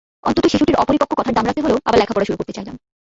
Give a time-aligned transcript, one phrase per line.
[0.23, 2.75] অন্তত শিশুটির অপরিপক্ব কথার দাম রাখতে হলেও আবার লেখাপড়া শুরু করতে চাইলাম।